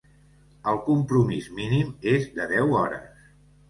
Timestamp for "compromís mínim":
0.87-1.95